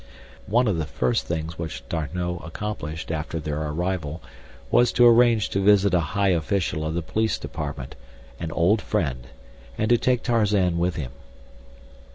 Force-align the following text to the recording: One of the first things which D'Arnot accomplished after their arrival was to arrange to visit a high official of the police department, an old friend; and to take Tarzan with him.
One 0.47 0.67
of 0.67 0.77
the 0.79 0.87
first 0.87 1.27
things 1.27 1.59
which 1.59 1.87
D'Arnot 1.87 2.41
accomplished 2.43 3.11
after 3.11 3.39
their 3.39 3.61
arrival 3.67 4.19
was 4.71 4.91
to 4.93 5.05
arrange 5.05 5.49
to 5.51 5.59
visit 5.59 5.93
a 5.93 5.99
high 6.17 6.29
official 6.29 6.83
of 6.83 6.95
the 6.95 7.03
police 7.03 7.37
department, 7.37 7.95
an 8.39 8.51
old 8.51 8.81
friend; 8.81 9.27
and 9.77 9.89
to 9.91 9.99
take 9.99 10.23
Tarzan 10.23 10.79
with 10.79 10.95
him. 10.95 11.11